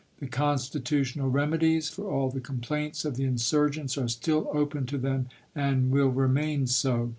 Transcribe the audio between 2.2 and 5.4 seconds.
the complaints of the insurgents are still open to them